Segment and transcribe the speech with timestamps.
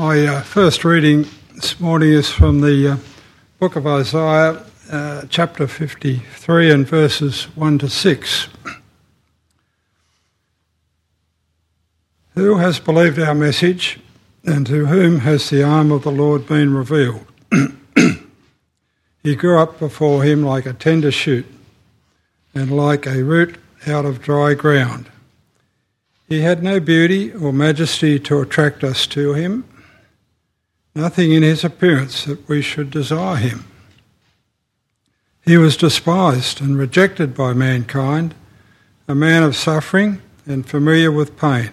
[0.00, 1.26] My uh, first reading
[1.56, 2.96] this morning is from the uh,
[3.58, 8.48] book of Isaiah, uh, chapter 53, and verses 1 to 6.
[12.36, 13.98] Who has believed our message,
[14.44, 17.26] and to whom has the arm of the Lord been revealed?
[19.24, 21.46] he grew up before him like a tender shoot,
[22.54, 25.10] and like a root out of dry ground.
[26.28, 29.64] He had no beauty or majesty to attract us to him,
[30.98, 33.64] nothing in his appearance that we should desire him.
[35.44, 38.34] He was despised and rejected by mankind,
[39.06, 41.70] a man of suffering and familiar with pain.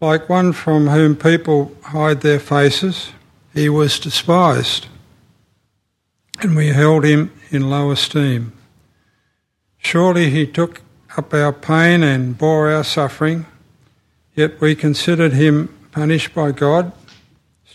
[0.00, 3.12] Like one from whom people hide their faces,
[3.54, 4.88] he was despised,
[6.40, 8.52] and we held him in low esteem.
[9.78, 10.82] Surely he took
[11.16, 13.46] up our pain and bore our suffering,
[14.34, 16.90] yet we considered him punished by God,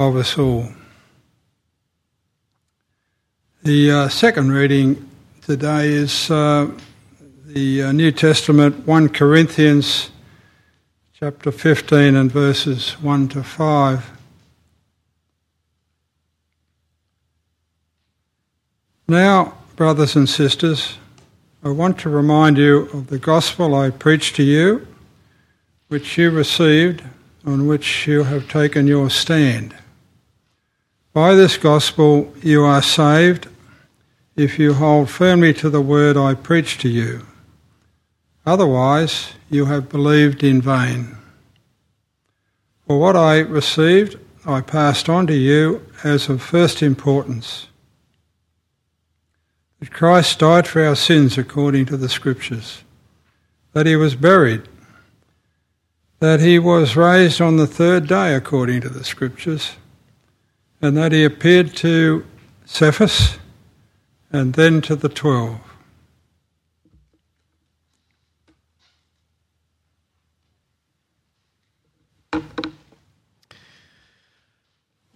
[0.00, 0.66] of us all.
[3.62, 5.10] The uh, second reading
[5.42, 6.70] today is uh,
[7.44, 10.10] the uh, New Testament, 1 Corinthians
[11.12, 14.10] chapter 15 and verses 1 to 5.
[19.06, 20.96] Now, brothers and sisters,
[21.62, 24.86] I want to remind you of the gospel I preached to you,
[25.88, 27.02] which you received,
[27.44, 29.74] on which you have taken your stand.
[31.12, 33.48] By this gospel you are saved
[34.36, 37.26] if you hold firmly to the word I preach to you.
[38.46, 41.16] Otherwise, you have believed in vain.
[42.86, 47.66] For what I received, I passed on to you as of first importance
[49.80, 52.84] that Christ died for our sins according to the Scriptures,
[53.72, 54.62] that he was buried,
[56.20, 59.72] that he was raised on the third day according to the Scriptures,
[60.82, 62.24] and that he appeared to
[62.64, 63.38] Cephas
[64.30, 65.60] and then to the twelve.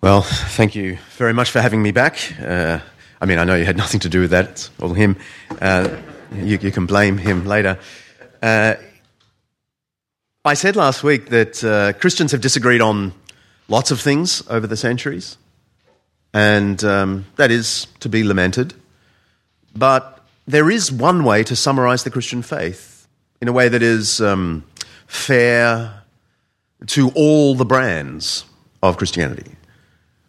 [0.04, 2.18] Well, thank you very much for having me back.
[2.38, 2.78] Uh,
[3.22, 4.50] I mean, I know you had nothing to do with that.
[4.50, 5.16] It's all him.
[5.62, 5.96] Uh,
[6.30, 7.78] you, you, can blame him later.
[8.42, 8.74] Uh,
[10.44, 13.14] I said last week that uh, Christians have disagreed on
[13.66, 15.38] lots of things over the centuries,
[16.34, 18.74] and um, that is to be lamented.
[19.74, 23.06] But there is one way to summarize the Christian faith
[23.40, 24.64] in a way that is um,
[25.06, 26.02] fair
[26.88, 28.44] to all the brands
[28.82, 29.52] of Christianity.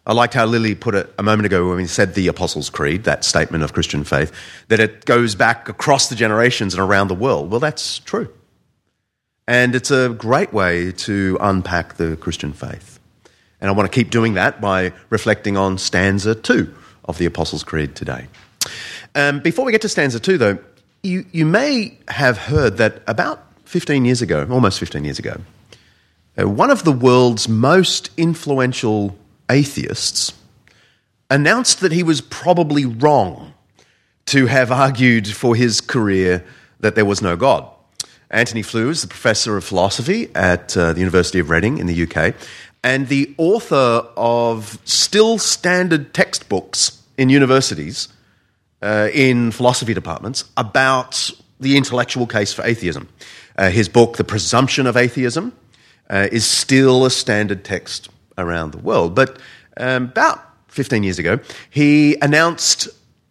[0.06, 3.04] I liked how Lily put it a moment ago when we said the Apostles' Creed,
[3.04, 4.32] that statement of Christian faith,
[4.68, 7.50] that it goes back across the generations and around the world.
[7.50, 8.32] Well, that's true.
[9.48, 12.95] And it's a great way to unpack the Christian faith.
[13.60, 16.74] And I want to keep doing that by reflecting on stanza two
[17.04, 18.26] of the Apostles' Creed today.
[19.14, 20.58] Um, before we get to stanza two, though,
[21.02, 25.40] you, you may have heard that about 15 years ago, almost 15 years ago,
[26.38, 29.16] uh, one of the world's most influential
[29.50, 30.32] atheists,
[31.30, 33.54] announced that he was probably wrong
[34.26, 36.44] to have argued for his career
[36.80, 37.68] that there was no God.
[38.30, 42.02] Antony Flew is the professor of philosophy at uh, the University of Reading in the
[42.02, 42.34] UK
[42.86, 48.06] and the author of still standard textbooks in universities
[48.80, 53.08] uh, in philosophy departments about the intellectual case for atheism.
[53.58, 55.52] Uh, his book, The Presumption of Atheism,
[56.08, 59.16] uh, is still a standard text around the world.
[59.16, 59.36] But
[59.78, 60.38] um, about
[60.68, 61.40] 15 years ago,
[61.70, 62.88] he announced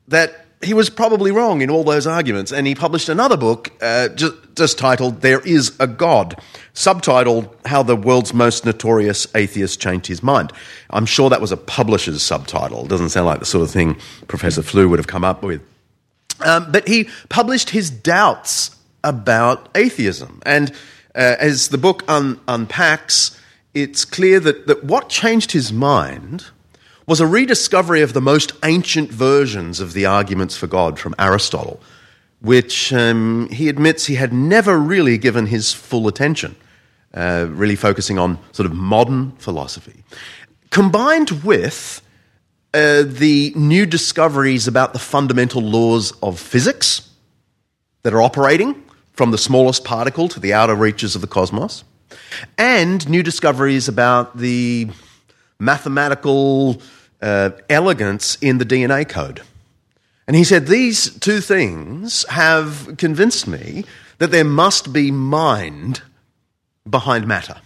[0.10, 4.10] that he was probably wrong in all those arguments, and he published another book uh,
[4.10, 6.42] just, just, titled There Is a God,
[6.74, 10.52] subtitled How the World's Most Notorious Atheist Changed His Mind.
[10.90, 12.86] I'm sure that was a publisher's subtitle.
[12.86, 13.98] It doesn't sound like the sort of thing
[14.28, 15.62] Professor Flew would have come up with.
[16.44, 20.42] Um, but he published his doubts about atheism.
[20.46, 20.72] And
[21.14, 23.40] uh, as the book un- unpacks,
[23.74, 26.46] it's clear that, that what changed his mind
[27.08, 31.80] was a rediscovery of the most ancient versions of the arguments for God from Aristotle,
[32.42, 36.56] which um, he admits he had never really given his full attention
[37.16, 40.04] uh, really focusing on sort of modern philosophy,
[40.70, 42.02] combined with
[42.74, 47.10] uh, the new discoveries about the fundamental laws of physics
[48.04, 51.86] that are operating from the smallest particle to the outer reaches of the cosmos,
[52.58, 54.90] and new discoveries about the
[55.60, 56.82] mathematical
[57.22, 59.42] uh, elegance in the DNA code.
[60.28, 63.86] And he said, These two things have convinced me
[64.18, 66.02] that there must be mind
[66.90, 67.58] behind matter.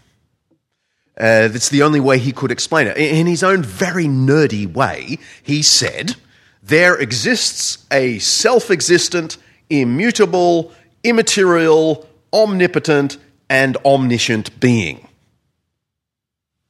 [1.17, 2.97] Uh, that's the only way he could explain it.
[2.97, 6.15] In his own very nerdy way, he said,
[6.63, 9.37] There exists a self existent,
[9.69, 10.71] immutable,
[11.03, 13.17] immaterial, omnipotent,
[13.49, 15.08] and omniscient being.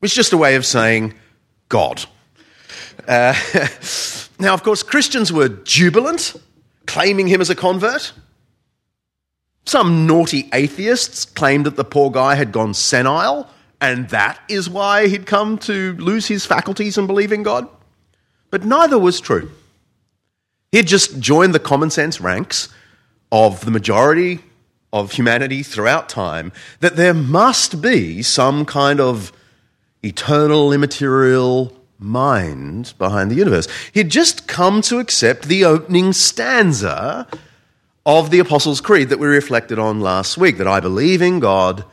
[0.01, 1.13] It's just a way of saying
[1.68, 2.06] God.
[3.07, 3.34] Uh,
[4.40, 6.36] now, of course, Christians were jubilant,
[6.86, 8.13] claiming him as a convert.
[9.66, 13.50] Some naughty atheists claimed that the poor guy had gone senile,
[13.81, 17.68] and that is why he'd come to lose his faculties and believe in God.
[18.52, 19.52] But neither was true.
[20.72, 22.69] He had just joined the common sense ranks
[23.31, 24.40] of the majority
[24.92, 29.31] of humanity throughout time that there must be some kind of
[30.04, 33.68] eternal, immaterial mind behind the universe.
[33.94, 37.28] He'd just come to accept the opening stanza
[38.06, 41.84] of the Apostles' Creed that we reflected on last week that I believe in God,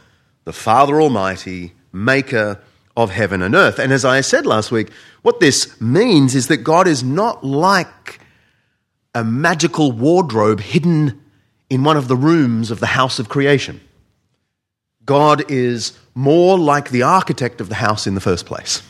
[0.44, 2.60] the Father Almighty, maker
[2.96, 3.78] of heaven and earth.
[3.78, 4.90] And as I said last week,
[5.22, 8.20] what this means is that God is not like
[9.14, 11.20] a magical wardrobe hidden
[11.68, 13.80] in one of the rooms of the house of creation.
[15.06, 18.82] God is more like the architect of the house in the first place.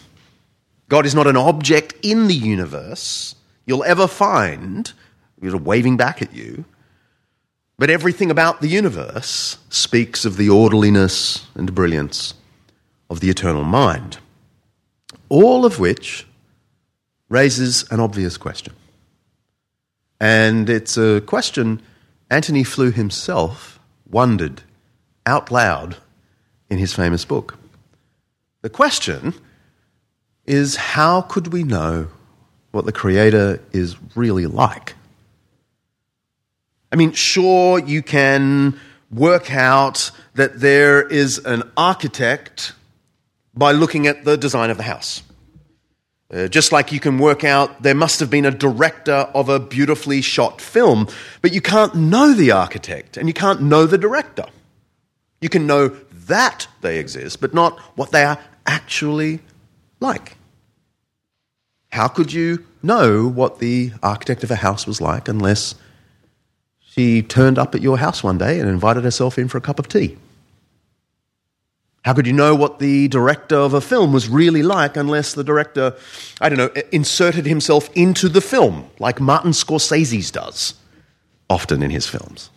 [0.88, 3.34] God is not an object in the universe
[3.66, 4.92] you'll ever find,
[5.42, 6.64] you're waving back at you,
[7.78, 12.32] but everything about the universe speaks of the orderliness and brilliance
[13.10, 14.18] of the eternal mind.
[15.28, 16.26] All of which
[17.28, 18.72] raises an obvious question.
[20.20, 21.82] And it's a question
[22.30, 23.78] Antony Flew himself
[24.08, 24.62] wondered
[25.26, 25.96] out loud
[26.70, 27.58] in his famous book.
[28.62, 29.34] The question
[30.44, 32.08] is how could we know
[32.72, 34.94] what the Creator is really like?
[36.92, 38.78] I mean, sure, you can
[39.10, 42.72] work out that there is an architect
[43.54, 45.22] by looking at the design of the house.
[46.32, 49.60] Uh, just like you can work out there must have been a director of a
[49.60, 51.06] beautifully shot film,
[51.40, 54.44] but you can't know the architect and you can't know the director.
[55.40, 59.40] You can know that they exist, but not what they are actually
[60.00, 60.36] like.
[61.90, 65.74] How could you know what the architect of a house was like unless
[66.80, 69.78] she turned up at your house one day and invited herself in for a cup
[69.78, 70.16] of tea?
[72.04, 75.42] How could you know what the director of a film was really like unless the
[75.42, 75.96] director,
[76.40, 80.74] I don't know, inserted himself into the film like Martin Scorsese does
[81.50, 82.50] often in his films?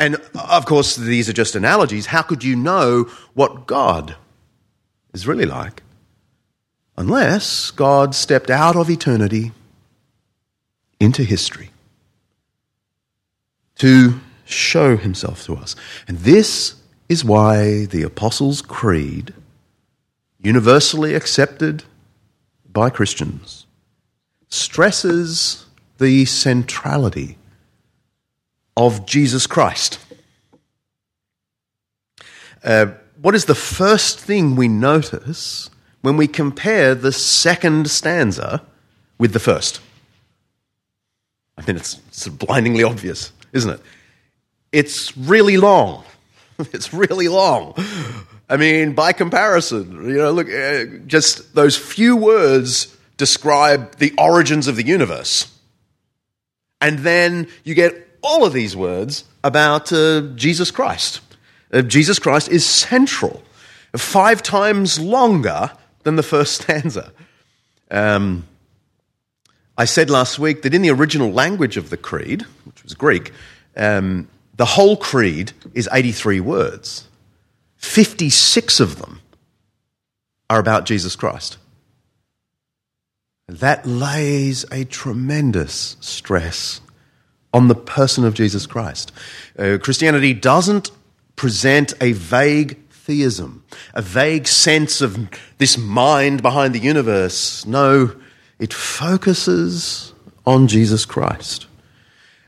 [0.00, 2.06] And of course, these are just analogies.
[2.06, 3.04] How could you know
[3.34, 4.16] what God
[5.12, 5.82] is really like
[6.96, 9.52] unless God stepped out of eternity
[10.98, 11.68] into history
[13.76, 15.76] to show himself to us?
[16.08, 16.76] And this
[17.10, 19.34] is why the Apostles' Creed,
[20.38, 21.84] universally accepted
[22.72, 23.66] by Christians,
[24.48, 25.66] stresses
[25.98, 27.36] the centrality
[28.80, 29.98] of Jesus Christ.
[32.64, 32.86] Uh,
[33.20, 35.68] what is the first thing we notice
[36.00, 38.62] when we compare the second stanza
[39.18, 39.80] with the first?
[41.58, 41.96] I mean, it's,
[42.28, 43.80] blindingly obvious, isn't it?
[44.72, 46.04] It's really long.
[46.58, 47.74] it's really long.
[48.48, 54.68] I mean, by comparison, you know, look, uh, just those few words describe the origins
[54.68, 55.54] of the universe.
[56.80, 61.20] And then you get all of these words about uh, Jesus Christ.
[61.72, 63.42] Uh, Jesus Christ is central,
[63.96, 65.70] five times longer
[66.02, 67.12] than the first stanza.
[67.90, 68.46] Um,
[69.76, 73.32] I said last week that in the original language of the Creed, which was Greek,
[73.76, 77.08] um, the whole creed is 83 words.
[77.78, 79.20] 56 of them
[80.50, 81.56] are about Jesus Christ.
[83.48, 86.82] That lays a tremendous stress
[87.52, 89.12] on the person of Jesus Christ.
[89.58, 90.90] Uh, Christianity doesn't
[91.36, 93.64] present a vague theism,
[93.94, 95.28] a vague sense of
[95.58, 97.66] this mind behind the universe.
[97.66, 98.14] No,
[98.58, 100.12] it focuses
[100.46, 101.66] on Jesus Christ.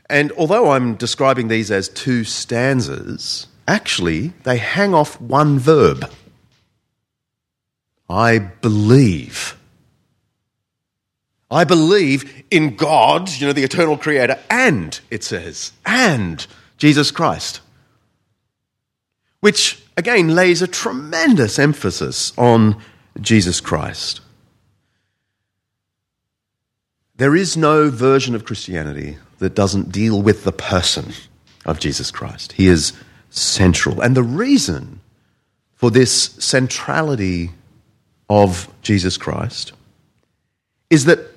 [0.09, 6.09] And although I'm describing these as two stanzas, actually, they hang off one verb
[8.09, 9.57] I believe.
[11.53, 16.45] I believe in God, you know, the eternal creator, and, it says, and
[16.77, 17.61] Jesus Christ.
[19.39, 22.81] Which, again, lays a tremendous emphasis on
[23.21, 24.21] Jesus Christ.
[27.15, 31.13] There is no version of Christianity that doesn't deal with the person
[31.65, 32.53] of Jesus Christ.
[32.53, 32.93] He is
[33.29, 34.01] central.
[34.01, 35.01] And the reason
[35.75, 37.51] for this centrality
[38.29, 39.73] of Jesus Christ
[40.89, 41.32] is that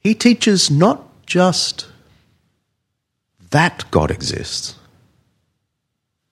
[0.00, 1.86] he teaches not just
[3.50, 4.74] that God exists,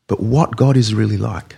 [0.06, 1.56] but what God is really like.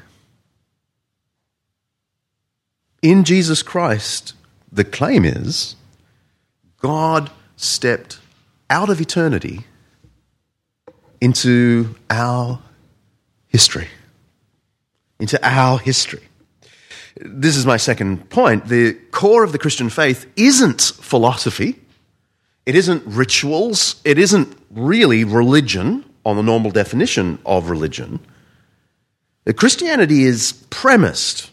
[3.02, 4.34] In Jesus Christ,
[4.72, 5.76] the claim is
[6.80, 8.18] God stepped
[8.70, 9.64] out of eternity
[11.20, 12.60] into our
[13.48, 13.88] history.
[15.18, 16.22] Into our history.
[17.20, 18.66] This is my second point.
[18.66, 21.80] The core of the Christian faith isn't philosophy,
[22.68, 28.20] it isn't rituals, it isn't really religion on the normal definition of religion.
[29.56, 31.50] Christianity is premised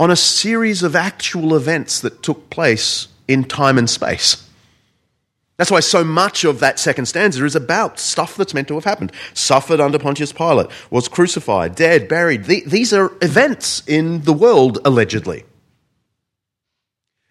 [0.00, 4.50] on a series of actual events that took place in time and space.
[5.58, 8.84] That's why so much of that second stanza is about stuff that's meant to have
[8.84, 9.12] happened.
[9.32, 12.46] Suffered under Pontius Pilate, was crucified, dead, buried.
[12.46, 15.44] These are events in the world, allegedly.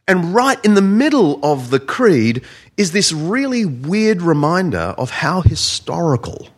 [0.07, 2.43] And right in the middle of the creed
[2.77, 6.49] is this really weird reminder of how historical,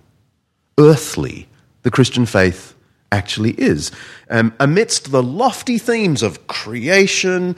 [0.77, 1.47] earthly,
[1.83, 2.74] the Christian faith
[3.12, 3.91] actually is.
[4.29, 7.55] Um, amidst the lofty themes of creation,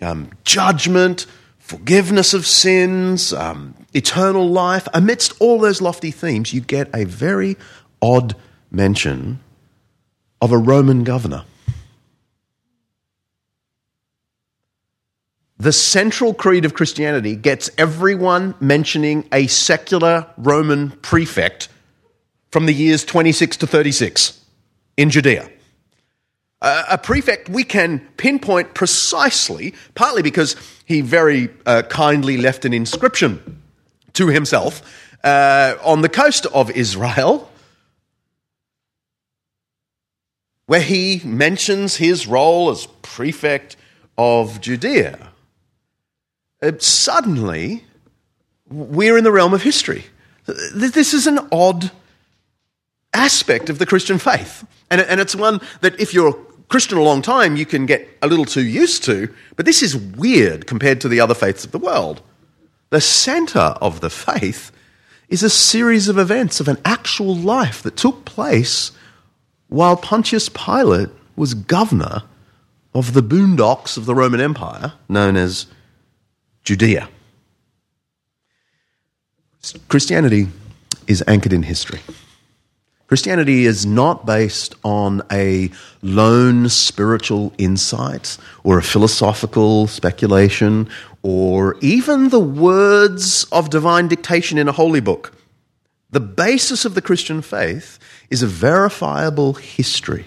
[0.00, 1.26] um, judgment,
[1.58, 7.56] forgiveness of sins, um, eternal life, amidst all those lofty themes, you get a very
[8.02, 8.34] odd
[8.70, 9.40] mention
[10.40, 11.44] of a Roman governor.
[15.60, 21.68] The central creed of Christianity gets everyone mentioning a secular Roman prefect
[22.50, 24.44] from the years 26 to 36
[24.96, 25.48] in Judea
[26.62, 33.62] a prefect we can pinpoint precisely, partly because he very uh, kindly left an inscription
[34.12, 34.82] to himself
[35.24, 37.50] uh, on the coast of Israel,
[40.66, 43.76] where he mentions his role as prefect
[44.18, 45.29] of Judea.
[46.62, 47.84] Uh, suddenly,
[48.68, 50.04] we're in the realm of history.
[50.46, 51.90] This is an odd
[53.12, 54.66] aspect of the Christian faith.
[54.90, 56.34] And, it's one that if you're a
[56.68, 59.96] Christian a long time, you can get a little too used to, but this is
[59.96, 62.22] weird compared to the other faiths of the world.
[62.90, 64.72] The center of the faith
[65.28, 68.90] is a series of events of an actual life that took place
[69.68, 72.24] while Pontius Pilate was governor
[72.92, 75.66] of the boondocks of the Roman Empire known as
[76.64, 77.08] Judea.
[79.88, 80.48] Christianity
[81.06, 82.00] is anchored in history.
[83.08, 85.68] Christianity is not based on a
[86.00, 90.88] lone spiritual insight or a philosophical speculation
[91.22, 95.34] or even the words of divine dictation in a holy book.
[96.12, 97.98] The basis of the Christian faith
[98.30, 100.26] is a verifiable history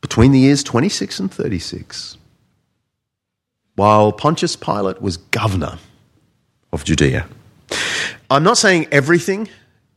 [0.00, 2.16] between the years 26 and 36,
[3.78, 5.78] while Pontius Pilate was governor
[6.72, 7.28] of Judea.
[8.28, 9.48] I'm not saying everything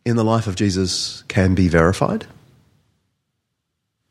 [0.06, 2.28] in the life of Jesus can be verified.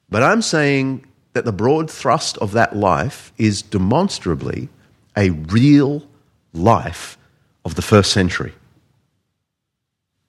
[0.09, 4.69] But I'm saying that the broad thrust of that life is demonstrably
[5.17, 6.03] a real
[6.53, 7.17] life
[7.65, 8.53] of the first century.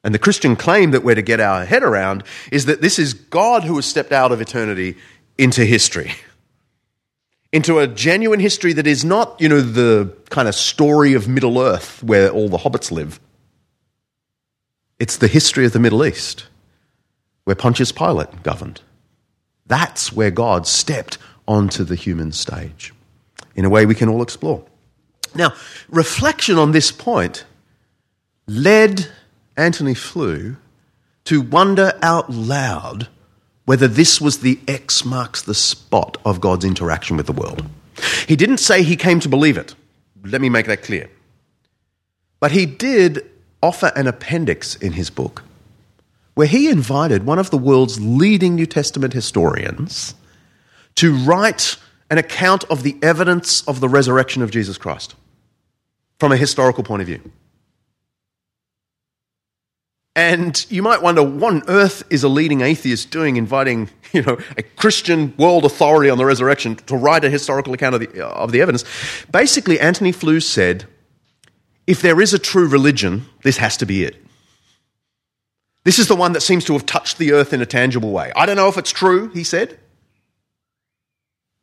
[0.04, 3.16] And the Christian claim that we're to get our head around is that this is
[3.16, 4.98] God who has stepped out of eternity
[5.40, 6.14] into history.
[7.54, 11.60] Into a genuine history that is not, you know, the kind of story of Middle
[11.60, 13.20] Earth where all the hobbits live
[15.02, 16.46] it's the history of the Middle East,
[17.46, 18.82] where Pontius Pilate governed.
[19.66, 21.18] That's where God stepped
[21.48, 22.94] onto the human stage
[23.56, 24.64] in a way we can all explore.
[25.34, 25.56] Now,
[25.90, 27.46] reflection on this point
[28.46, 29.08] led
[29.58, 30.58] Antony Flew
[31.24, 33.08] to wonder out loud
[33.72, 37.64] whether this was the X marks the spot of God's interaction with the world.
[38.28, 39.76] He didn't say he came to believe it.
[40.26, 41.10] Let me make that clear.
[42.42, 43.26] But he did
[43.64, 45.44] offer an appendix in his book
[46.34, 50.16] where he invited one of the world's leading New Testament historians
[50.96, 51.78] to write
[52.10, 55.16] an account of the evidence of the resurrection of Jesus Christ
[56.20, 57.22] from a historical point of view.
[60.16, 64.38] And you might wonder, what on earth is a leading atheist doing inviting you know,
[64.58, 68.52] a Christian world authority on the resurrection to write a historical account of the, of
[68.52, 68.84] the evidence?
[69.32, 70.86] Basically, Antony Flew said,
[71.88, 74.18] if there is a true religion, this has to be it.
[75.84, 78.32] This is the one that seems to have touched the earth in a tangible way.
[78.36, 79.80] I don't know if it's true, he said.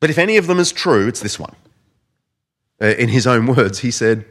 [0.00, 1.54] But if any of them is true, it's this one.
[2.80, 4.24] Uh, in his own words, he said,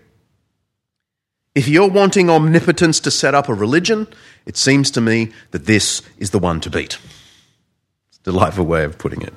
[1.58, 4.06] If you're wanting omnipotence to set up a religion,
[4.46, 7.00] it seems to me that this is the one to beat.
[8.10, 9.34] It's a delightful way of putting it.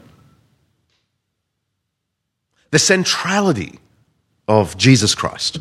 [2.73, 3.79] The centrality
[4.47, 5.61] of Jesus Christ,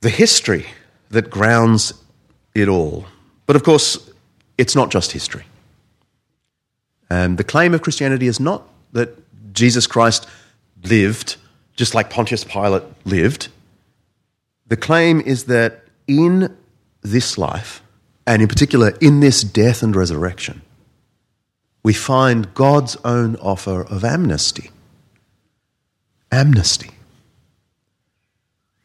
[0.00, 0.66] the history
[1.10, 1.94] that grounds
[2.52, 3.06] it all.
[3.46, 4.10] But of course,
[4.58, 5.44] it's not just history.
[7.08, 9.16] And the claim of Christianity is not that
[9.54, 10.26] Jesus Christ
[10.82, 11.36] lived
[11.76, 13.46] just like Pontius Pilate lived.
[14.70, 16.56] The claim is that in
[17.02, 17.82] this life,
[18.24, 20.62] and in particular in this death and resurrection,
[21.82, 24.70] we find God's own offer of amnesty.
[26.30, 26.92] Amnesty.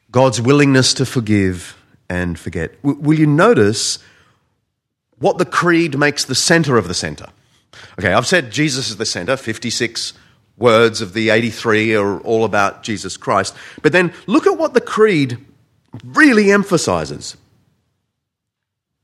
[0.09, 1.77] God's willingness to forgive
[2.09, 2.71] and forget.
[2.83, 3.99] Will you notice
[5.19, 7.27] what the creed makes the center of the center?
[7.99, 10.13] Okay, I've said Jesus is the center, 56
[10.57, 13.53] words of the 83 are all about Jesus Christ.
[13.83, 15.37] But then look at what the creed
[16.03, 17.37] really emphasizes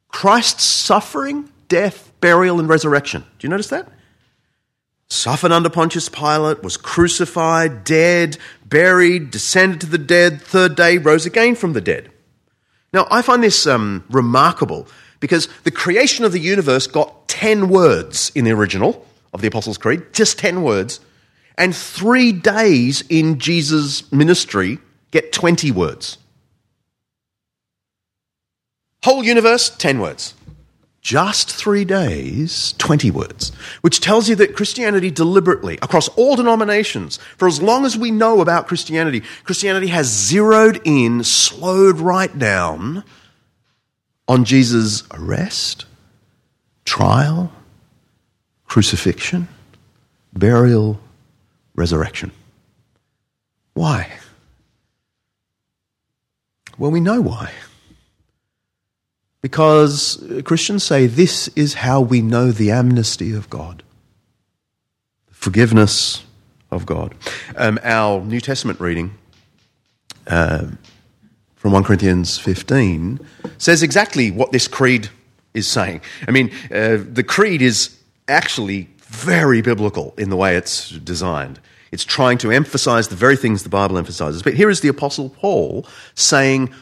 [0.09, 3.21] Christ's suffering, death, burial, and resurrection.
[3.39, 3.87] Do you notice that?
[5.09, 11.25] Suffered under Pontius Pilate, was crucified, dead, buried, descended to the dead, third day, rose
[11.25, 12.09] again from the dead.
[12.93, 14.87] Now, I find this um, remarkable
[15.19, 19.77] because the creation of the universe got 10 words in the original of the Apostles'
[19.77, 20.99] Creed, just 10 words,
[21.57, 24.79] and three days in Jesus' ministry
[25.11, 26.17] get 20 words.
[29.03, 30.33] Whole universe, 10 words
[31.01, 33.49] just three days, 20 words,
[33.81, 38.39] which tells you that Christianity deliberately, across all denominations, for as long as we know
[38.39, 43.03] about Christianity, Christianity has zeroed in, slowed right down
[44.27, 45.85] on Jesus' arrest,
[46.85, 47.51] trial,
[48.65, 49.47] crucifixion,
[50.33, 50.99] burial,
[51.75, 52.31] resurrection.
[53.73, 54.11] Why?
[56.77, 57.51] Well, we know why.
[59.41, 63.83] Because Christians say this is how we know the amnesty of God,
[65.27, 66.23] the forgiveness
[66.69, 67.15] of God.
[67.55, 69.15] Um, our New Testament reading
[70.27, 70.67] uh,
[71.55, 73.19] from 1 Corinthians 15
[73.57, 75.09] says exactly what this creed
[75.53, 76.01] is saying.
[76.27, 81.59] I mean, uh, the creed is actually very biblical in the way it's designed.
[81.91, 84.43] It's trying to emphasize the very things the Bible emphasizes.
[84.43, 86.73] But here is the Apostle Paul saying,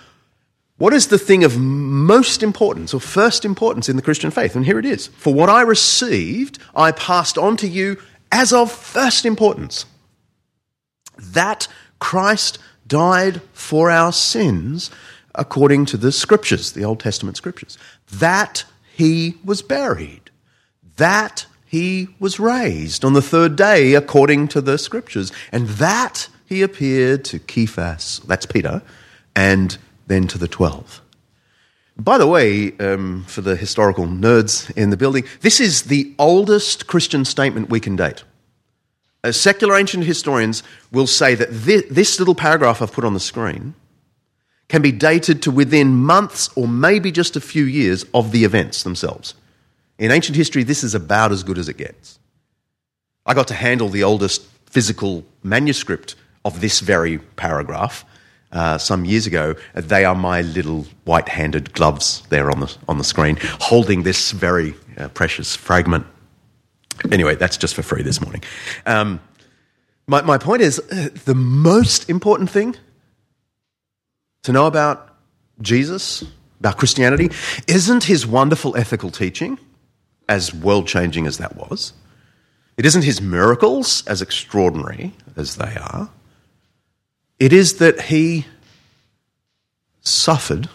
[0.80, 4.56] what is the thing of most importance or first importance in the Christian faith?
[4.56, 5.08] And here it is.
[5.08, 7.98] For what I received, I passed on to you
[8.32, 9.86] as of first importance
[11.18, 11.68] that
[12.00, 14.90] Christ died for our sins
[15.36, 17.78] according to the scriptures, the Old Testament scriptures,
[18.12, 18.64] that
[18.94, 20.32] he was buried,
[20.96, 26.62] that he was raised on the third day according to the scriptures, and that he
[26.62, 28.82] appeared to Cephas, that's Peter,
[29.36, 29.78] and
[30.10, 31.02] then to the 12.
[31.98, 36.88] By the way, um, for the historical nerds in the building, this is the oldest
[36.88, 38.24] Christian statement we can date.
[39.24, 43.14] As uh, secular ancient historians will say that this, this little paragraph I've put on
[43.14, 43.74] the screen
[44.70, 48.84] can be dated to within months or maybe just a few years of the events
[48.84, 49.34] themselves.
[49.98, 52.18] In ancient history, this is about as good as it gets.
[53.26, 58.06] I got to handle the oldest physical manuscript of this very paragraph
[58.52, 59.56] uh, some years ago.
[59.74, 64.32] They are my little white handed gloves there on the, on the screen, holding this
[64.32, 66.06] very uh, precious fragment.
[67.12, 68.44] Anyway, that's just for free this morning.
[68.86, 69.20] Um,
[70.08, 72.76] my, my point is uh, the most important thing
[74.44, 75.16] to know about
[75.62, 76.24] Jesus,
[76.60, 77.30] about Christianity,
[77.68, 79.60] isn't his wonderful ethical teaching,
[80.28, 81.94] as world changing as that was.
[82.78, 86.10] It isn't his miracles, as extraordinary as they are.
[87.40, 88.46] It is that he
[90.02, 90.68] suffered,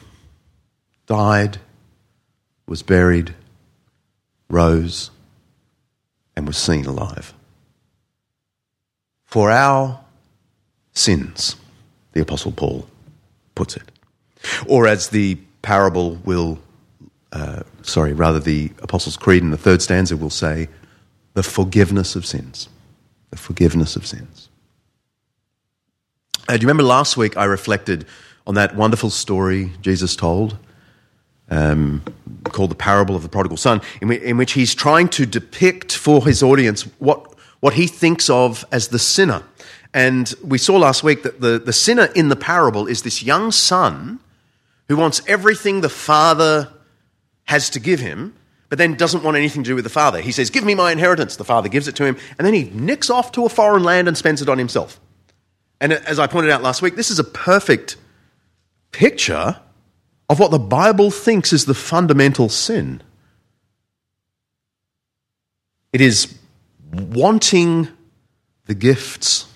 [1.06, 1.58] died,
[2.66, 3.34] was buried,
[4.48, 5.10] rose,
[6.34, 7.34] and was seen alive.
[9.26, 10.00] For our
[10.92, 11.56] sins,
[12.12, 12.86] the Apostle Paul
[13.54, 13.90] puts it.
[14.66, 16.58] Or as the parable will,
[17.32, 20.68] uh, sorry, rather the Apostles' Creed in the third stanza will say,
[21.34, 22.68] the forgiveness of sins.
[23.30, 24.48] The forgiveness of sins.
[26.46, 28.06] Uh, do you remember last week I reflected
[28.46, 30.58] on that wonderful story Jesus told
[31.50, 32.02] um,
[32.44, 36.24] called the parable of the prodigal son, in, in which he's trying to depict for
[36.24, 39.42] his audience what, what he thinks of as the sinner.
[39.92, 43.52] And we saw last week that the, the sinner in the parable is this young
[43.52, 44.20] son
[44.88, 46.72] who wants everything the father
[47.44, 48.34] has to give him,
[48.68, 50.20] but then doesn't want anything to do with the father.
[50.20, 51.36] He says, Give me my inheritance.
[51.36, 54.08] The father gives it to him, and then he nicks off to a foreign land
[54.08, 55.00] and spends it on himself.
[55.84, 57.96] And as I pointed out last week, this is a perfect
[58.90, 59.60] picture
[60.30, 63.02] of what the Bible thinks is the fundamental sin.
[65.92, 66.38] It is
[66.90, 67.88] wanting
[68.64, 69.46] the gifts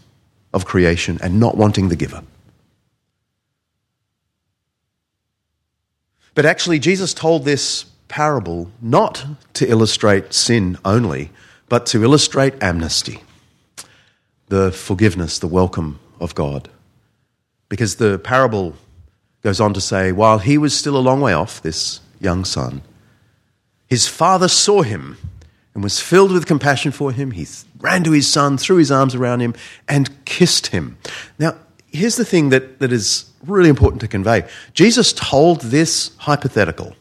[0.53, 2.23] of creation and not wanting the giver.
[6.35, 11.31] But actually, Jesus told this parable not to illustrate sin only,
[11.71, 13.23] but to illustrate amnesty,
[14.49, 16.69] the forgiveness, the welcome of God.
[17.69, 18.75] Because the parable
[19.43, 22.83] goes on to say, while he was still a long way off, this young son,
[23.87, 25.17] his father saw him
[25.75, 27.31] and was filled with compassion for him.
[27.31, 27.47] He
[27.81, 29.55] ran to his son, threw his arms around him,
[29.87, 30.99] and kissed him.
[31.39, 36.97] Now, here's the thing that, that is really important to convey Jesus told this hypothetical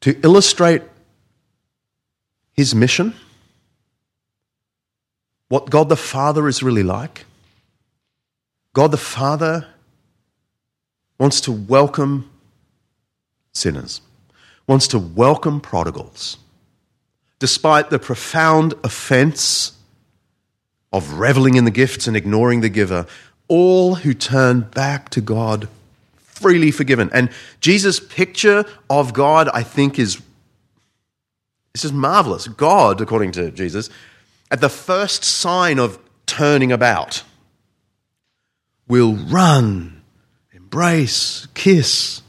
[0.00, 0.82] to illustrate
[2.52, 3.14] his mission,
[5.48, 7.24] what God the Father is really like.
[8.78, 9.66] God the Father
[11.18, 12.30] wants to welcome
[13.52, 14.00] sinners,
[14.68, 16.36] wants to welcome prodigals,
[17.40, 19.72] despite the profound offense
[20.92, 23.08] of reveling in the gifts and ignoring the giver.
[23.48, 25.66] All who turn back to God
[26.18, 27.10] freely forgiven.
[27.12, 30.22] And Jesus' picture of God, I think, is
[31.72, 32.46] this is marvelous.
[32.46, 33.90] God, according to Jesus,
[34.52, 37.24] at the first sign of turning about,
[38.88, 40.02] will run
[40.52, 42.22] embrace, kiss.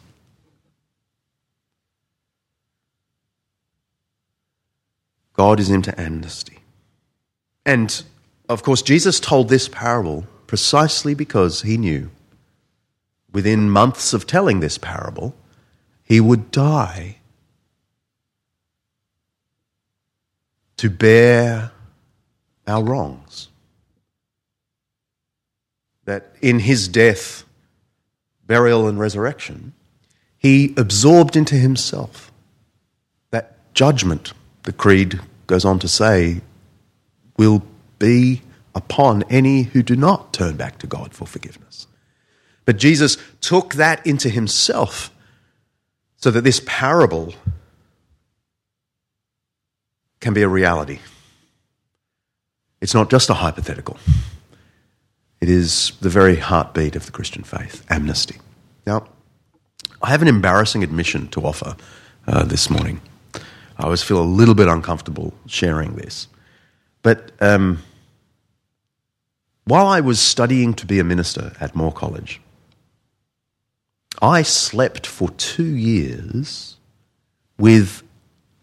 [5.34, 6.60] God is into amnesty.
[7.66, 8.04] And
[8.48, 12.10] of course, Jesus told this parable precisely because he knew
[13.32, 15.36] within months of telling this parable,
[16.04, 17.18] he would die
[20.78, 21.72] to bear
[22.66, 23.49] our wrongs.
[26.10, 27.44] That in his death,
[28.48, 29.74] burial, and resurrection,
[30.40, 32.32] he absorbed into himself
[33.30, 36.42] that judgment, the Creed goes on to say,
[37.38, 37.62] will
[38.00, 38.42] be
[38.74, 41.86] upon any who do not turn back to God for forgiveness.
[42.66, 45.12] But Jesus took that into himself
[46.18, 47.36] so that this parable
[50.22, 51.02] can be a reality.
[52.82, 54.00] It's not just a hypothetical.
[55.42, 58.38] It is the very heartbeat of the Christian faith amnesty.
[58.86, 59.08] Now,
[60.02, 61.76] I have an embarrassing admission to offer
[62.28, 63.02] uh, this morning.
[63.78, 66.28] I always feel a little bit uncomfortable sharing this.
[67.02, 67.82] But um,
[69.64, 72.42] while I was studying to be a minister at Moore College,
[74.22, 76.76] I slept for two years
[77.58, 78.04] with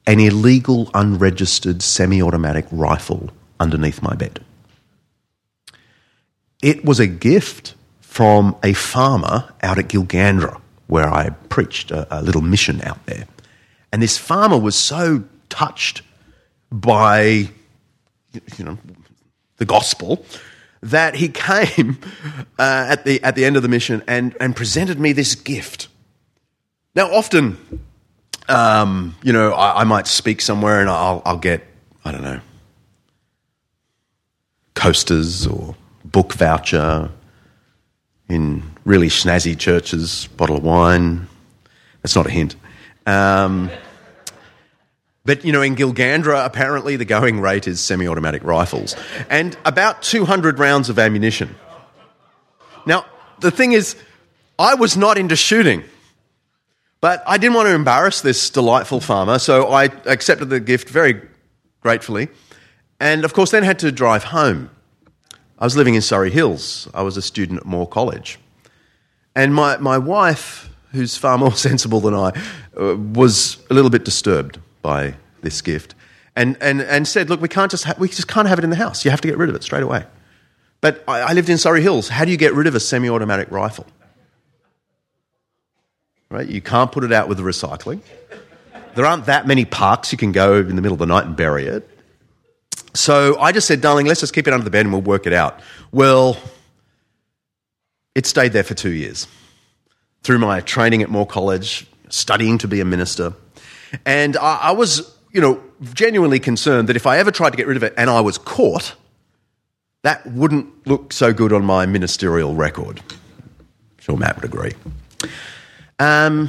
[0.07, 4.45] an illegal, unregistered semi automatic rifle underneath my bed.
[6.63, 12.23] It was a gift from a farmer out at Gilgandra, where I preached a, a
[12.23, 13.27] little mission out there.
[13.93, 16.03] And this farmer was so touched
[16.71, 17.49] by,
[18.57, 18.79] you know,
[19.59, 20.25] the gospel
[20.83, 21.99] that he came
[22.59, 25.89] uh, at, the, at the end of the mission and, and presented me this gift.
[26.95, 27.59] Now, often,
[28.49, 31.67] um, you know, I, I, might speak somewhere and I'll, I'll get,
[32.05, 32.41] I don't know,
[34.75, 35.75] coasters or
[36.17, 37.11] book voucher,
[38.27, 41.29] in really snazzy churches, bottle of wine.
[42.01, 42.57] That's not a hint.
[43.05, 43.69] Um,
[45.27, 48.97] but, you know, in Gilgandra, apparently the going rate is semi automatic rifles
[49.29, 51.55] and about 200 rounds of ammunition.
[52.87, 53.05] Now,
[53.41, 53.95] the thing is,
[54.59, 55.85] I was not into shooting,
[57.03, 61.21] but I didn't want to embarrass this delightful farmer, so I accepted the gift very
[61.83, 62.29] gratefully
[63.01, 64.71] and, of course, then had to drive home.
[65.59, 66.89] I was living in Surry Hills.
[66.93, 68.39] I was a student at Moore College.
[69.35, 72.33] And my, my wife, who's far more sensible than I,
[72.79, 75.95] uh, was a little bit disturbed by this gift
[76.35, 78.71] and, and, and said, Look, we, can't just ha- we just can't have it in
[78.71, 79.05] the house.
[79.05, 80.05] You have to get rid of it straight away.
[80.81, 82.09] But I, I lived in Surry Hills.
[82.09, 83.87] How do you get rid of a semi automatic rifle?
[86.31, 86.47] Right?
[86.47, 88.01] You can't put it out with the recycling.
[88.95, 91.37] There aren't that many parks you can go in the middle of the night and
[91.37, 91.89] bury it.
[92.97, 95.27] So I just said, darling, let's just keep it under the bed and we'll work
[95.27, 95.61] it out.
[95.93, 96.37] Well,
[98.15, 99.27] it stayed there for two years.
[100.23, 103.35] Through my training at Moore College, studying to be a minister.
[104.05, 107.67] And I, I was, you know, genuinely concerned that if I ever tried to get
[107.67, 108.95] rid of it and I was caught,
[110.03, 113.01] that wouldn't look so good on my ministerial record.
[113.09, 114.73] I'm sure Matt would agree.
[115.99, 116.49] Um,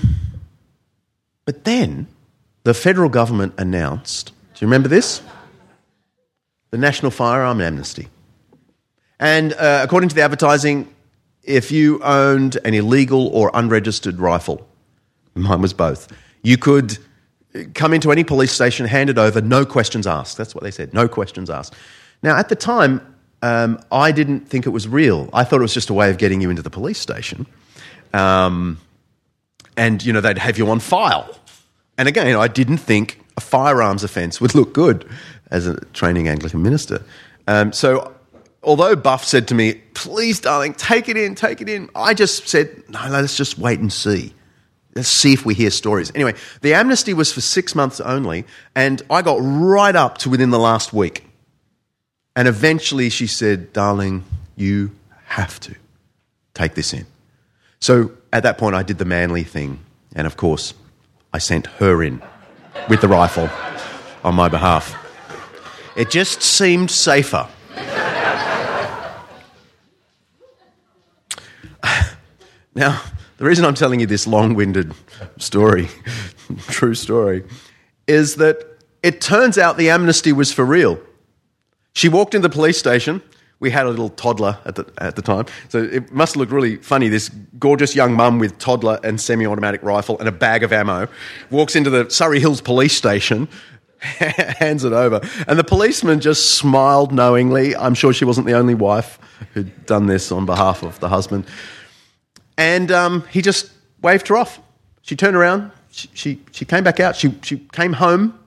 [1.46, 2.08] but then
[2.64, 5.22] the federal government announced do you remember this?
[6.72, 8.08] The National Firearm Amnesty.
[9.20, 10.94] And uh, according to the advertising,
[11.44, 14.68] if you owned an illegal or unregistered rifle,
[15.34, 16.12] mine was both,
[16.44, 16.98] you could
[17.74, 20.38] come into any police station, hand it over, no questions asked.
[20.38, 21.74] That's what they said, no questions asked.
[22.22, 25.30] Now, at the time, um, I didn't think it was real.
[25.34, 27.48] I thought it was just a way of getting you into the police station.
[28.14, 28.80] Um,
[29.76, 31.38] and, you know, they'd have you on file.
[31.98, 35.08] And again, I didn't think a firearms offence would look good
[35.52, 37.04] as a training Anglican minister.
[37.48, 38.14] Um, so,
[38.64, 42.48] although Buff said to me, please, darling, take it in, take it in, I just
[42.48, 44.34] said, no, no, let's just wait and see.
[44.96, 46.12] Let's see if we hear stories.
[46.16, 50.50] Anyway, the amnesty was for six months only, and I got right up to within
[50.50, 51.24] the last week.
[52.36, 54.24] And eventually she said, darling,
[54.56, 54.92] you
[55.26, 55.76] have to
[56.54, 57.06] take this in.
[57.80, 59.80] So at that point, I did the manly thing.
[60.16, 60.74] And of course,
[61.32, 62.22] I sent her in
[62.90, 63.50] with the rifle
[64.24, 65.07] on my behalf.
[65.98, 67.50] It just seemed safer.
[72.76, 73.02] now,
[73.38, 74.94] the reason I'm telling you this long winded
[75.40, 75.90] story,
[76.68, 77.46] true story,
[78.06, 78.64] is that
[79.02, 81.00] it turns out the amnesty was for real.
[81.94, 83.24] She walked into the police station.
[83.60, 86.76] We had a little toddler at the, at the time, so it must look really
[86.76, 87.10] funny.
[87.10, 91.08] This gorgeous young mum with toddler and semi automatic rifle and a bag of ammo
[91.50, 93.48] walks into the Surry Hills police station,
[94.02, 97.76] hands it over, and the policeman just smiled knowingly.
[97.76, 99.20] I'm sure she wasn't the only wife
[99.54, 101.46] who'd done this on behalf of the husband.
[102.58, 104.60] And um, he just waved her off.
[105.02, 108.38] She turned around, she, she, she came back out, she, she came home.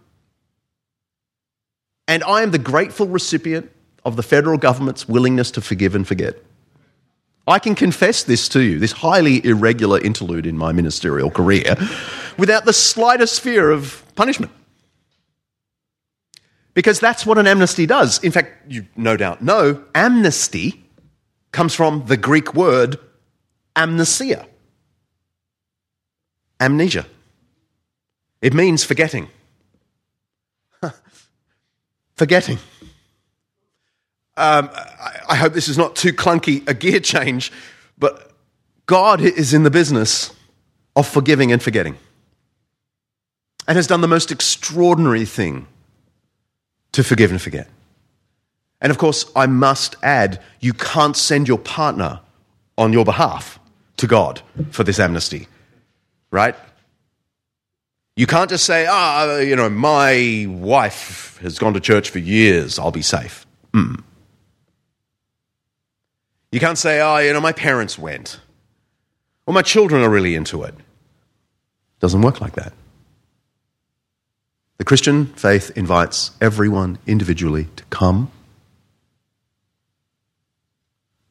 [2.07, 3.71] And I am the grateful recipient
[4.05, 6.37] of the federal government's willingness to forgive and forget.
[7.47, 11.77] I can confess this to you, this highly irregular interlude in my ministerial career,
[12.37, 14.53] without the slightest fear of punishment.
[16.75, 18.23] Because that's what an amnesty does.
[18.23, 20.85] In fact, you no doubt know, amnesty
[21.53, 22.99] comes from the Greek word
[23.77, 24.47] amnesia.
[26.61, 27.07] Amnesia.
[28.41, 29.29] It means forgetting.
[32.17, 32.59] forgetting.
[34.37, 34.71] Um,
[35.29, 37.53] I hope this is not too clunky a gear change,
[37.99, 38.33] but
[38.87, 40.33] God is in the business
[40.97, 41.97] of forgiving and forgetting
[43.69, 45.67] and has done the most extraordinary thing
[46.93, 47.69] to forgive and forget.
[48.81, 52.21] And of course, I must add, you can't send your partner
[52.79, 53.59] on your behalf
[53.99, 55.49] to God for this amnesty,
[56.31, 56.57] right?
[58.17, 62.19] You can't just say, ah, oh, you know, my wife has gone to church for
[62.19, 63.47] years, I'll be safe.
[63.73, 64.03] Mm.
[66.53, 68.41] You can't say, oh, you know, my parents went,
[69.47, 70.75] or my children are really into it.
[72.01, 72.73] Doesn't work like that.
[74.81, 78.31] The Christian faith invites everyone individually to come,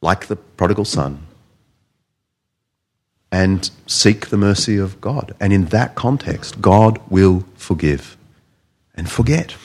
[0.02, 1.26] like the prodigal son,
[3.32, 5.34] and seek the mercy of God.
[5.40, 8.18] And in that context, God will forgive
[8.94, 9.56] and forget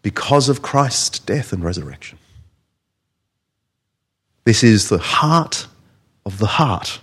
[0.00, 2.20] because of Christ's death and resurrection.
[4.44, 5.66] This is the heart
[6.24, 7.00] of the heart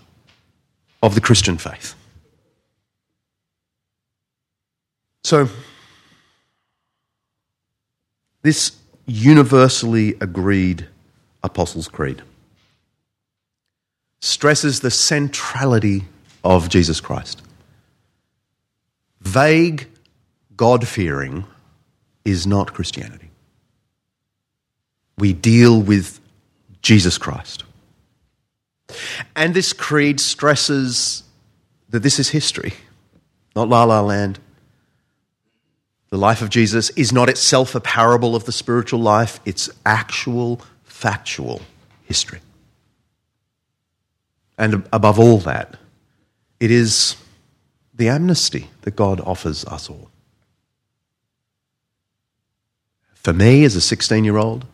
[1.03, 1.95] of the Christian faith.
[5.25, 5.49] So,
[8.43, 8.73] this
[9.07, 10.87] universally agreed
[11.43, 12.21] Apostles' Creed
[14.19, 16.03] stresses the centrality
[16.43, 17.41] of Jesus Christ.
[19.19, 19.87] Vague
[20.55, 21.45] God fearing
[22.23, 23.31] is not Christianity.
[25.17, 26.19] We deal with
[26.83, 27.63] Jesus Christ.
[29.35, 31.23] And this creed stresses
[31.89, 32.73] that this is history,
[33.55, 34.37] not la la land.
[36.09, 40.61] The life of Jesus is not itself a parable of the spiritual life, it's actual,
[40.83, 41.61] factual
[42.03, 42.39] history.
[44.57, 45.77] And above all that,
[46.59, 47.17] it is
[47.93, 50.09] the amnesty that God offers us all.
[53.15, 54.65] For me, as a 16 year old,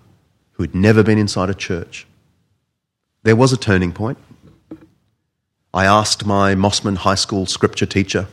[0.62, 2.06] who had never been inside a church.
[3.24, 4.20] There was a turning point.
[5.74, 8.28] I asked my Mosman High School scripture teacher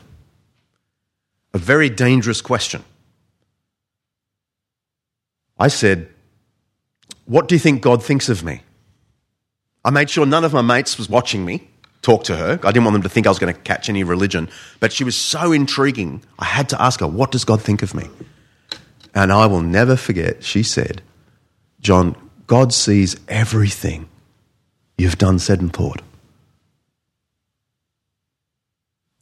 [1.59, 2.85] a very dangerous question.
[5.59, 6.09] I said,
[7.27, 8.63] What do you think God thinks of me?
[9.85, 11.69] I made sure none of my mates was watching me.
[12.01, 12.61] talk to her.
[12.63, 14.49] I didn't want them to think I was going to catch any religion.
[14.79, 17.93] But she was so intriguing, I had to ask her, What does God think of
[17.93, 18.07] me?
[19.15, 21.03] And I will never forget, she said,
[21.81, 22.15] John,
[22.47, 24.09] God sees everything
[24.97, 26.03] you've done, said, and thought.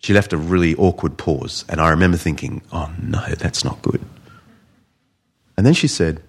[0.07, 4.01] She left a really awkward pause, and I remember thinking, Oh no, that's not good.
[5.57, 6.23] And then she said,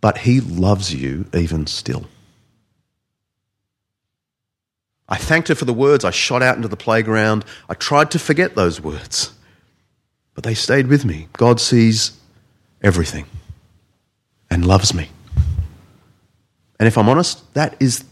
[0.00, 2.06] But he loves you even still.
[5.06, 6.02] I thanked her for the words.
[6.02, 7.44] I shot out into the playground.
[7.68, 9.34] I tried to forget those words,
[10.32, 11.28] but they stayed with me.
[11.34, 12.18] God sees
[12.82, 13.26] everything
[14.48, 15.10] and loves me.
[16.78, 18.02] And if I'm honest, that is,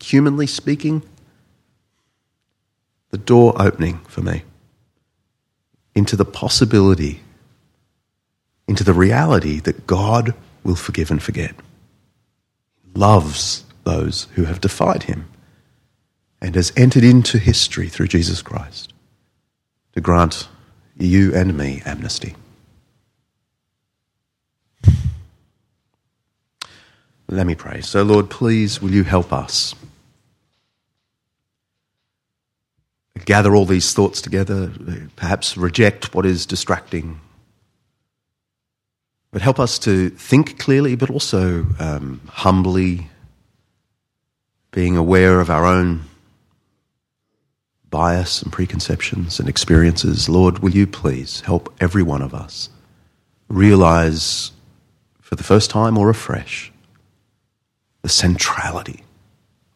[0.00, 1.02] humanly speaking,
[3.10, 4.44] the door opening for me
[5.94, 7.20] into the possibility,
[8.66, 11.54] into the reality that God will forgive and forget.
[12.82, 15.28] He loves those who have defied him
[16.40, 18.92] and has entered into history through Jesus Christ
[19.92, 20.48] to grant
[20.96, 22.34] you and me amnesty.
[27.28, 27.80] Let me pray.
[27.80, 29.74] So, Lord, please, will you help us
[33.24, 34.72] gather all these thoughts together,
[35.16, 37.20] perhaps reject what is distracting,
[39.30, 43.08] but help us to think clearly, but also um, humbly,
[44.70, 46.02] being aware of our own
[47.90, 52.70] bias and preconceptions and experiences, Lord, will you please help every one of us
[53.48, 54.52] realize
[55.20, 56.72] for the first time or afresh
[58.00, 59.04] the centrality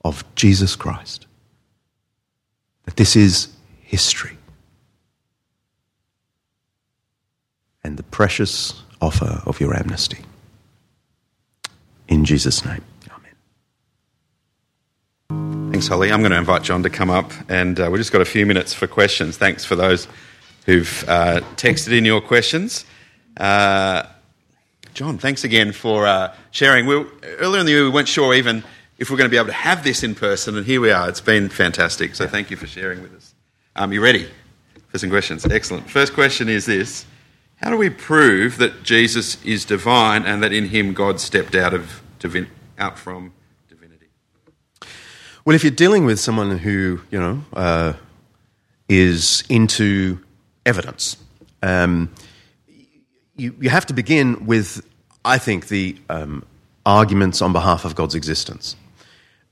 [0.05, 1.27] of Jesus Christ?
[2.87, 3.49] That this is
[3.83, 4.38] history.
[7.85, 10.25] And the precious offer of your amnesty.
[12.09, 12.83] In Jesus' name.
[15.31, 15.70] Amen.
[15.70, 16.11] Thanks, Holly.
[16.11, 18.46] I'm going to invite John to come up, and uh, we've just got a few
[18.46, 19.37] minutes for questions.
[19.37, 20.09] Thanks for those
[20.64, 22.85] who've uh, texted in your questions.
[23.37, 24.05] Uh,
[24.94, 26.87] John, thanks again for uh, sharing.
[26.87, 27.05] We,
[27.38, 28.64] earlier in the year, we weren't sure even
[28.99, 31.09] if we're going to be able to have this in person, and here we are.
[31.09, 32.15] It's been fantastic.
[32.15, 33.35] So thank you for sharing with us.
[33.75, 34.29] Um, you ready
[34.89, 35.45] for some questions?
[35.45, 35.91] Excellent.
[35.91, 37.05] First question is this
[37.57, 41.75] How do we prove that Jesus is divine and that in him God stepped out,
[41.75, 43.33] of divin- out from
[43.69, 44.07] divinity?
[45.45, 47.93] well, if you're dealing with someone who, you know, uh,
[48.89, 50.19] is into
[50.65, 51.19] evidence,
[51.63, 52.13] um,
[53.37, 54.87] you, you have to begin with,
[55.25, 56.45] I think, the um,
[56.87, 58.77] arguments on behalf of God's existence,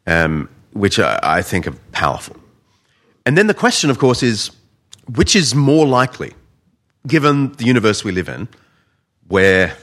[0.07, 2.37] um, which I, I think are powerful.
[3.27, 4.51] And then the question, of course, is
[5.14, 6.33] which is more likely,
[7.07, 8.49] given the universe we live in,
[9.29, 9.77] where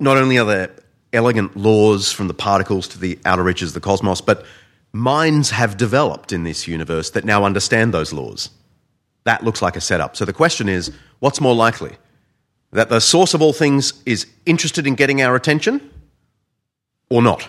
[0.00, 0.70] not only are there
[1.12, 4.44] elegant laws from the particles to the outer reaches of the cosmos, but
[4.92, 8.50] minds have developed in this universe that now understand those laws.
[9.24, 10.16] That looks like a setup.
[10.16, 11.96] So the question is what's more likely?
[12.72, 15.90] That the source of all things is interested in getting our attention
[17.10, 17.48] or not?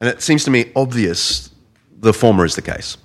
[0.00, 1.50] And it seems to me obvious
[1.98, 2.96] the former is the case.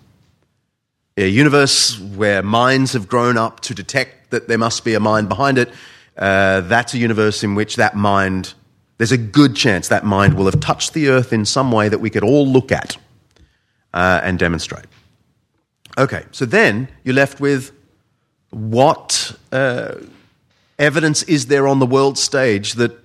[1.18, 5.30] A universe where minds have grown up to detect that there must be a mind
[5.30, 5.72] behind it,
[6.18, 8.54] uh, that's a universe in which that mind
[8.98, 12.00] there's a good chance that mind will have touched the earth in some way that
[12.00, 12.98] we could all look at
[13.94, 14.86] uh, and demonstrate.
[15.98, 17.72] Okay, so then you're left with
[18.52, 19.96] what uh,
[20.80, 22.98] evidence is there on the world stage that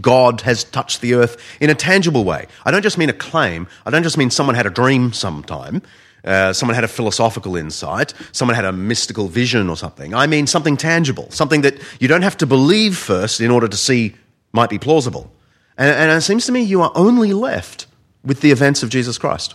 [0.00, 2.46] God has touched the earth in a tangible way?
[2.64, 5.82] I don't just mean a claim, I don't just mean someone had a dream sometime.
[6.24, 10.14] Uh, someone had a philosophical insight, someone had a mystical vision or something.
[10.14, 13.76] I mean something tangible, something that you don't have to believe first in order to
[13.76, 14.14] see
[14.50, 15.30] might be plausible.
[15.76, 17.86] And, and it seems to me you are only left
[18.24, 19.54] with the events of Jesus Christ,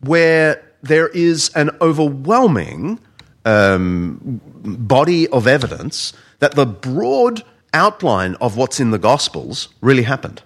[0.00, 2.98] where there is an overwhelming
[3.44, 10.42] um, body of evidence that the broad outline of what's in the Gospels really happened.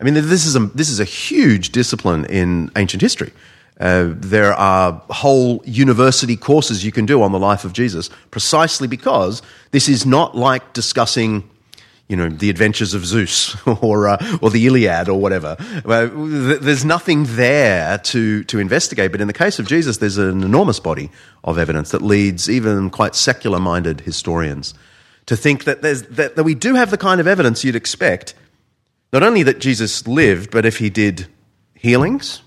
[0.00, 3.32] I mean, this is a, this is a huge discipline in ancient history.
[3.78, 8.86] Uh, there are whole university courses you can do on the life of Jesus precisely
[8.86, 11.48] because this is not like discussing
[12.10, 15.56] you know, the adventures of Zeus or, uh, or the Iliad or whatever.
[15.84, 19.12] There's nothing there to, to investigate.
[19.12, 21.10] But in the case of Jesus, there's an enormous body
[21.44, 24.74] of evidence that leads even quite secular minded historians
[25.26, 28.34] to think that, that, that we do have the kind of evidence you'd expect,
[29.12, 31.26] not only that Jesus lived, but if he did
[31.74, 32.42] healings,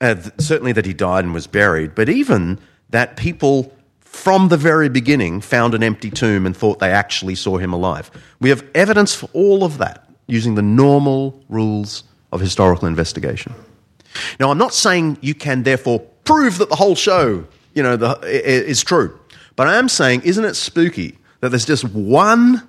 [0.00, 2.58] uh, certainly that he died and was buried, but even
[2.90, 7.56] that people from the very beginning found an empty tomb and thought they actually saw
[7.56, 8.10] him alive.
[8.40, 13.54] We have evidence for all of that using the normal rules of historical investigation.
[14.38, 18.18] Now, I'm not saying you can therefore prove that the whole show, you know, the,
[18.22, 19.18] is true.
[19.56, 22.66] But I am saying, isn't it spooky that there's just one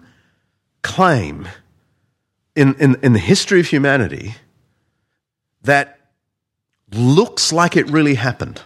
[0.82, 1.48] claim
[2.56, 4.36] in, in, in the history of humanity
[5.62, 6.00] that
[6.92, 8.62] looks like it really happened?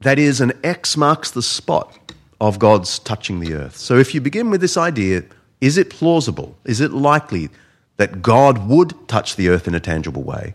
[0.00, 1.96] That is, an X marks the spot
[2.40, 3.76] of God's touching the earth.
[3.76, 5.24] So if you begin with this idea,
[5.60, 6.56] is it plausible?
[6.64, 7.50] Is it likely
[7.98, 10.54] that God would touch the earth in a tangible way?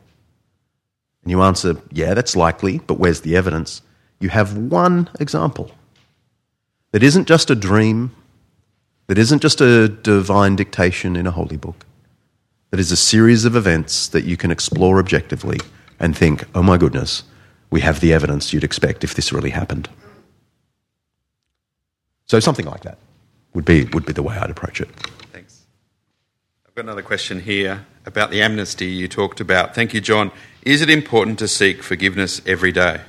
[1.22, 3.84] And you answer, yeah, that's likely, but where's the evidence?
[4.20, 5.70] You have one example
[6.95, 8.15] that isn't just a dream,
[9.07, 11.85] that isn't just a divine dictation in a holy book,
[12.71, 15.59] that is a series of events that you can explore objectively
[15.99, 17.23] and think, oh my goodness,
[17.69, 19.89] we have the evidence you'd expect if this really happened.
[22.27, 22.97] So something like that
[23.53, 24.87] would be, would be the way I'd approach it.
[25.33, 25.65] Thanks.
[26.65, 29.75] I've got another question here about the amnesty you talked about.
[29.75, 30.31] Thank you, John.
[30.61, 33.01] Is it important to seek forgiveness every day?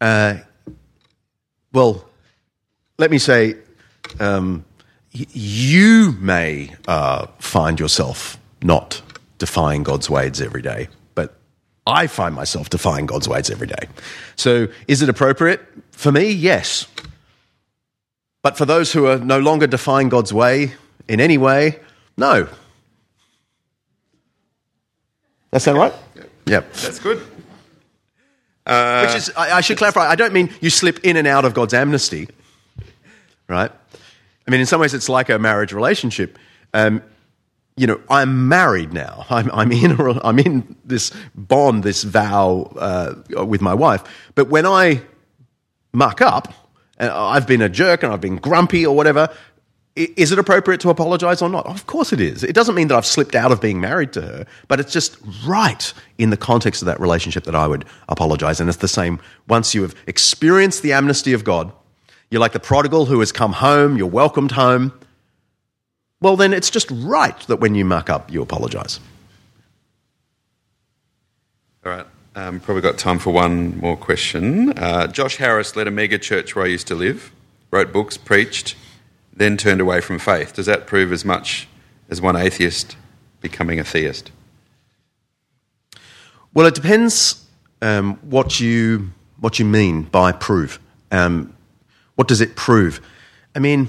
[0.00, 0.38] Uh,
[1.74, 2.04] well,
[2.98, 3.56] let me say,
[4.20, 4.64] um,
[5.14, 9.02] y- you may uh, find yourself not
[9.38, 11.36] defying God's ways every day, but
[11.86, 13.88] I find myself defying God's ways every day.
[14.36, 15.60] So, is it appropriate?
[15.90, 16.86] For me, yes.
[18.42, 20.74] But for those who are no longer defying God's way
[21.08, 21.80] in any way,
[22.16, 22.46] no.
[25.50, 25.94] That sound right?
[26.46, 26.72] Yep.
[26.74, 27.20] That's good.
[29.06, 31.52] Which is, I, I should clarify, I don't mean you slip in and out of
[31.52, 32.28] God's amnesty,
[33.48, 33.70] right?
[34.46, 36.38] I mean, in some ways, it's like a marriage relationship.
[36.72, 37.02] Um,
[37.76, 39.26] you know, I'm married now.
[39.30, 44.02] I'm, I'm, in, a, I'm in this bond, this vow uh, with my wife.
[44.34, 45.02] But when I
[45.92, 46.52] muck up,
[46.96, 49.28] and I've been a jerk and I've been grumpy or whatever,
[49.96, 51.66] is it appropriate to apologize or not?
[51.66, 52.42] Of course it is.
[52.42, 55.16] It doesn't mean that I've slipped out of being married to her, but it's just
[55.46, 58.58] right in the context of that relationship that I would apologize.
[58.58, 61.72] And it's the same once you have experienced the amnesty of God,
[62.28, 64.92] you're like the prodigal who has come home, you're welcomed home.
[66.20, 68.98] Well, then it's just right that when you muck up, you apologize.
[71.86, 72.06] All right.
[72.34, 74.76] Um, probably got time for one more question.
[74.76, 77.30] Uh, Josh Harris led a mega church where I used to live,
[77.70, 78.74] wrote books, preached,
[79.36, 80.54] then turned away from faith.
[80.54, 81.68] Does that prove as much
[82.08, 82.96] as one atheist
[83.40, 84.30] becoming a theist?
[86.52, 87.44] Well, it depends
[87.82, 89.10] um, what you
[89.40, 90.78] what you mean by prove.
[91.10, 91.54] Um,
[92.14, 93.00] what does it prove?
[93.54, 93.88] I mean,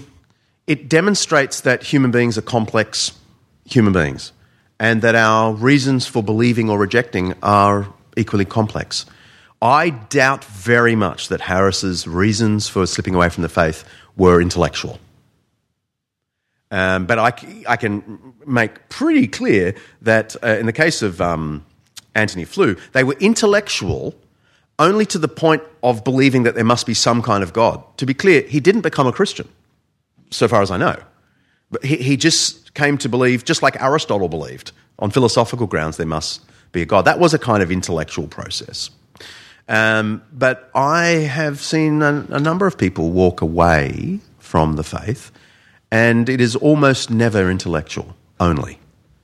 [0.67, 3.11] it demonstrates that human beings are complex
[3.65, 4.31] human beings,
[4.79, 7.87] and that our reasons for believing or rejecting are
[8.17, 9.05] equally complex.
[9.61, 13.83] I doubt very much that Harris's reasons for slipping away from the faith
[14.15, 14.99] were intellectual.
[16.72, 17.34] Um, but I,
[17.70, 21.63] I, can make pretty clear that uh, in the case of um,
[22.16, 24.16] Antony Flew, they were intellectual
[24.80, 27.84] only to the point of believing that there must be some kind of God.
[27.97, 29.47] To be clear, he didn't become a Christian,
[30.32, 30.97] so far as I know.
[31.72, 36.07] But he, he just came to believe, just like Aristotle believed, on philosophical grounds there
[36.07, 36.41] must
[36.72, 37.05] be a God.
[37.05, 38.89] That was a kind of intellectual process.
[39.68, 45.32] Um, but I have seen a, a number of people walk away from the faith
[45.95, 48.77] and it is almost never intellectual only.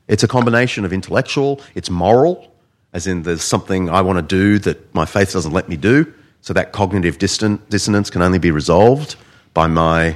[0.08, 2.50] It's a combination of intellectual, it's moral,
[2.94, 6.14] as in there's something I want to do that my faith doesn't let me do,
[6.40, 9.18] so that cognitive dissonance can only be resolved
[9.54, 10.16] by my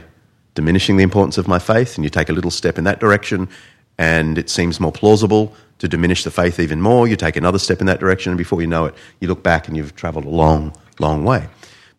[0.53, 3.49] diminishing the importance of my faith, and you take a little step in that direction,
[3.97, 7.06] and it seems more plausible to diminish the faith even more.
[7.06, 9.68] You take another step in that direction, and before you know it, you look back
[9.68, 11.49] and you've traveled a long, long way.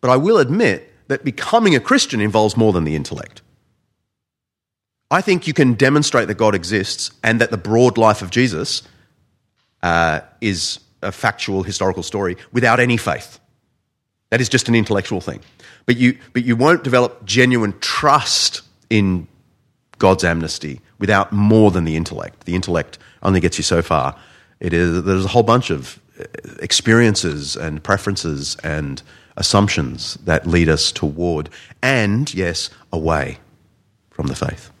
[0.01, 3.43] But I will admit that becoming a Christian involves more than the intellect.
[5.09, 8.83] I think you can demonstrate that God exists and that the broad life of Jesus
[9.81, 13.39] uh, is a factual historical story without any faith.
[14.29, 15.39] That is just an intellectual thing.
[15.85, 19.27] But you, but you won't develop genuine trust in
[19.97, 22.45] God's amnesty without more than the intellect.
[22.45, 24.19] The intellect only gets you so far.
[24.59, 26.25] It is, there's a whole bunch of uh,
[26.59, 29.01] experiences and preferences and
[29.37, 31.49] assumptions that lead us toward
[31.81, 33.37] and, yes, away
[34.09, 34.71] from the faith.